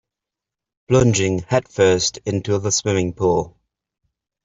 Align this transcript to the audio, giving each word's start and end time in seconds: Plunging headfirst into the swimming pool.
Plunging 0.87 1.43
headfirst 1.43 2.17
into 2.25 2.57
the 2.57 2.71
swimming 2.71 3.13
pool. 3.13 3.59